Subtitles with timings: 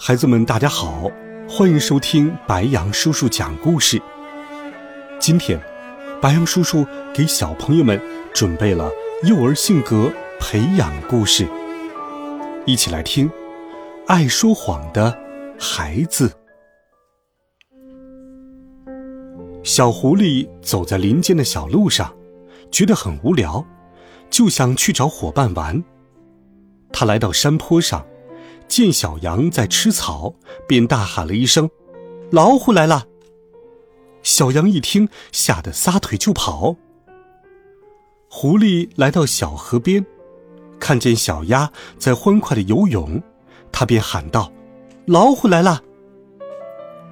[0.00, 1.10] 孩子们，大家好，
[1.48, 4.00] 欢迎收听白羊叔叔讲故事。
[5.18, 5.60] 今天，
[6.22, 8.00] 白羊叔叔给小朋友们
[8.32, 8.92] 准备了
[9.24, 11.48] 幼儿性格培养故事，
[12.64, 13.28] 一起来听
[14.06, 15.18] 《爱说谎的
[15.58, 16.28] 孩子》。
[19.64, 22.14] 小狐狸走在林间的小路上，
[22.70, 23.66] 觉得很无聊，
[24.30, 25.82] 就想去找伙伴玩。
[26.92, 28.06] 他来到山坡上。
[28.68, 30.34] 见小羊在吃草，
[30.66, 31.68] 便大喊了一声
[32.30, 33.06] ：“老虎来了！”
[34.22, 36.76] 小羊一听，吓得撒腿就跑。
[38.28, 40.04] 狐狸来到小河边，
[40.78, 43.22] 看见小鸭在欢快的游泳，
[43.72, 44.52] 他便喊道
[45.06, 45.82] ：“老虎来了！”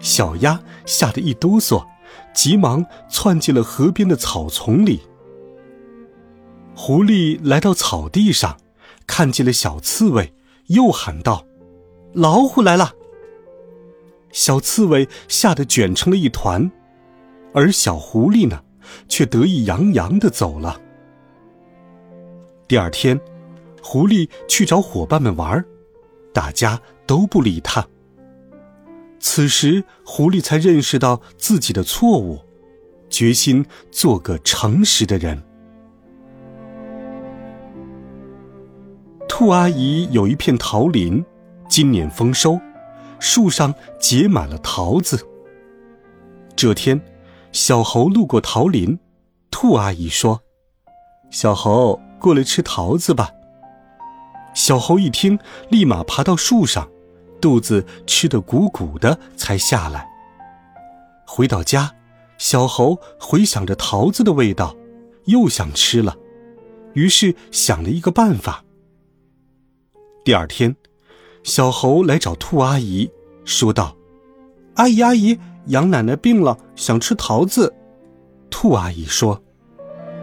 [0.00, 1.86] 小鸭吓得一哆嗦，
[2.34, 5.02] 急忙窜进了河边的草丛里。
[6.74, 8.58] 狐狸来到草地上，
[9.06, 10.34] 看见了小刺猬。
[10.68, 11.46] 又喊道
[12.12, 12.94] ：“老虎来了！”
[14.32, 16.70] 小刺猬吓得卷成了一团，
[17.52, 18.62] 而小狐狸呢，
[19.08, 20.80] 却得意洋洋的走了。
[22.66, 23.20] 第二天，
[23.82, 25.64] 狐狸去找伙伴们玩，
[26.32, 27.86] 大家都不理他。
[29.20, 32.40] 此时，狐狸才认识到自己的错误，
[33.08, 35.40] 决心做个诚实的人。
[39.36, 41.22] 兔阿姨有一片桃林，
[41.68, 42.56] 今年丰收，
[43.18, 45.26] 树上结满了桃子。
[46.54, 47.02] 这天，
[47.50, 48.96] 小猴路过桃林，
[49.50, 50.40] 兔阿姨说
[51.30, 53.28] ：“小猴，过来吃桃子吧。”
[54.54, 55.36] 小猴一听，
[55.68, 56.88] 立马爬到树上，
[57.40, 60.08] 肚子吃得鼓鼓的，才下来。
[61.26, 61.90] 回到家，
[62.38, 64.76] 小猴回想着桃子的味道，
[65.24, 66.16] 又想吃了，
[66.92, 68.62] 于是想了一个办法。
[70.24, 70.74] 第二天，
[71.42, 73.10] 小猴来找兔阿姨，
[73.44, 73.94] 说道
[74.76, 77.74] ：“阿姨，阿姨，杨奶奶病了，想吃桃子。”
[78.48, 79.42] 兔阿姨说：“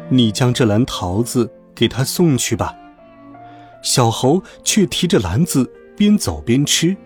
[0.10, 2.76] 你将这篮桃子给她送去吧。”
[3.84, 6.98] 小猴却提着篮子边走边吃。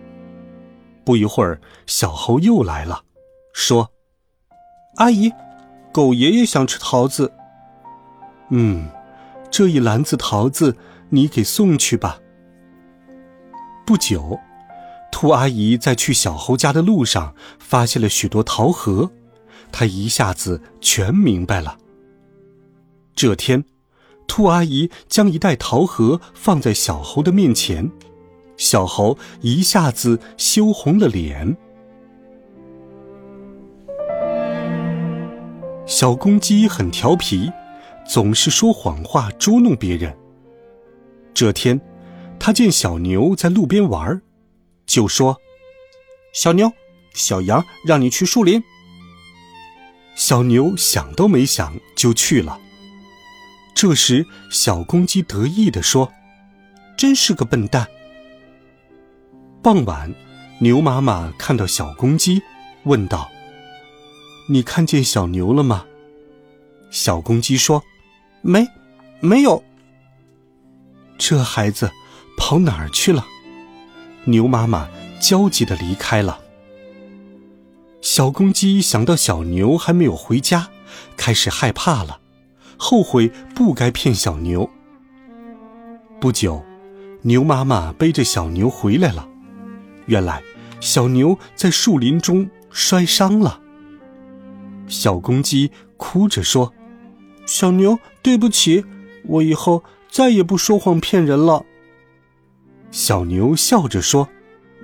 [1.04, 3.04] 不一会儿，小猴又来了，
[3.52, 3.92] 说
[4.96, 5.34] ：“阿姨，
[5.92, 7.34] 狗爷爷想吃桃子。”
[8.52, 8.88] 嗯，
[9.52, 10.78] 这一篮子桃子
[11.10, 12.22] 你给送去吧。
[13.86, 14.40] 不久，
[15.12, 19.12] 兔阿姨在去小猴家的路上发现了许多桃核，
[19.72, 21.78] 她一下子全明白了。
[23.16, 23.64] 这天，
[24.28, 27.92] 兔阿姨将一袋桃核放在小猴的面前，
[28.58, 31.56] 小猴一下子羞红了脸。
[35.86, 37.52] 小公鸡很调皮，
[38.08, 40.12] 总是说谎话捉弄别人。
[41.36, 41.80] 这天。
[42.40, 44.22] 他见小牛在路边玩，
[44.86, 45.42] 就说
[46.32, 46.72] ：“小牛，
[47.14, 48.64] 小羊让你去树林。”
[50.16, 52.60] 小牛想都没想就去了。
[53.74, 56.14] 这时，小公鸡得意地说
[56.96, 57.88] ：“真是个笨蛋。”
[59.64, 60.14] 傍晚，
[60.60, 62.42] 牛妈妈看到小公鸡，
[62.84, 63.30] 问道
[64.48, 65.86] ：“你看见小牛了吗？”
[66.92, 67.84] 小公鸡说
[68.42, 68.68] ：“没，
[69.20, 69.64] 没有。”
[71.18, 71.92] 这孩子。
[72.38, 73.26] 跑哪儿去了？
[74.26, 74.88] 牛妈妈
[75.20, 76.40] 焦急的离开了。
[78.02, 80.70] 小公鸡想到小牛还没有回家，
[81.18, 82.20] 开始害怕了，
[82.78, 84.70] 后悔不该骗小牛。
[86.20, 86.64] 不久，
[87.24, 89.28] 牛妈妈背着小牛回来了，
[90.06, 90.42] 原来
[90.80, 93.60] 小牛在树林中摔伤了。
[94.88, 96.74] 小公鸡哭着说
[97.48, 98.86] ：“小牛，对不起，
[99.24, 101.66] 我以后再也不说谎骗人了。”
[102.96, 104.26] 小牛笑着说：“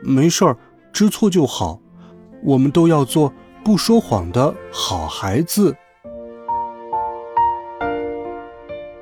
[0.03, 0.57] 没事儿，
[0.91, 1.79] 知错就好。
[2.43, 5.73] 我们都要做不说谎的好孩子。”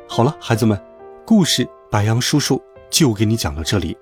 [0.07, 0.79] 好了，孩子们，
[1.25, 2.61] 故事白羊叔叔
[2.91, 3.97] 就给你讲到这里。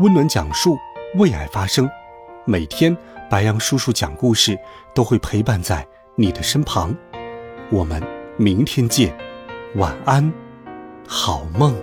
[0.00, 0.76] 温暖讲述，
[1.14, 1.88] 为爱发声。
[2.44, 2.94] 每天
[3.30, 4.58] 白羊叔叔讲故事
[4.94, 6.94] 都会陪伴在你的身旁。
[7.70, 8.02] 我们
[8.36, 9.16] 明天见，
[9.76, 10.30] 晚安，
[11.08, 11.74] 好梦。